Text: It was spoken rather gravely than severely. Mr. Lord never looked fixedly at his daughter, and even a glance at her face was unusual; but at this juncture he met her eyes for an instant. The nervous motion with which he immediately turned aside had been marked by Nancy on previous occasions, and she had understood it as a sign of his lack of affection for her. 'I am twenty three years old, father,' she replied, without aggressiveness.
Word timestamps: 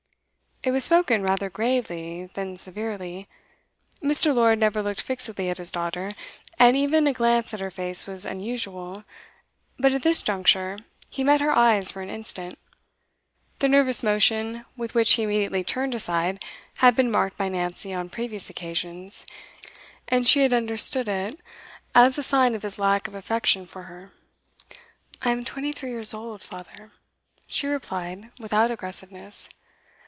It 0.63 0.69
was 0.69 0.83
spoken 0.83 1.23
rather 1.23 1.49
gravely 1.49 2.27
than 2.35 2.55
severely. 2.55 3.27
Mr. 3.99 4.31
Lord 4.31 4.59
never 4.59 4.83
looked 4.83 5.01
fixedly 5.01 5.49
at 5.49 5.57
his 5.57 5.71
daughter, 5.71 6.11
and 6.59 6.77
even 6.77 7.07
a 7.07 7.13
glance 7.13 7.51
at 7.55 7.59
her 7.59 7.71
face 7.71 8.05
was 8.05 8.25
unusual; 8.25 9.03
but 9.79 9.91
at 9.91 10.03
this 10.03 10.21
juncture 10.21 10.77
he 11.09 11.23
met 11.23 11.41
her 11.41 11.49
eyes 11.49 11.89
for 11.91 12.01
an 12.03 12.11
instant. 12.11 12.59
The 13.57 13.67
nervous 13.69 14.03
motion 14.03 14.63
with 14.77 14.93
which 14.93 15.13
he 15.13 15.23
immediately 15.23 15.63
turned 15.63 15.95
aside 15.95 16.45
had 16.75 16.95
been 16.95 17.09
marked 17.09 17.37
by 17.37 17.49
Nancy 17.49 17.91
on 17.91 18.07
previous 18.11 18.47
occasions, 18.47 19.25
and 20.09 20.27
she 20.27 20.41
had 20.43 20.53
understood 20.53 21.07
it 21.07 21.39
as 21.95 22.19
a 22.19 22.23
sign 22.23 22.53
of 22.53 22.61
his 22.61 22.77
lack 22.77 23.07
of 23.07 23.15
affection 23.15 23.65
for 23.65 23.81
her. 23.89 24.11
'I 25.23 25.29
am 25.31 25.43
twenty 25.43 25.71
three 25.71 25.89
years 25.89 26.13
old, 26.13 26.43
father,' 26.43 26.91
she 27.47 27.65
replied, 27.65 28.29
without 28.39 28.69
aggressiveness. 28.69 29.49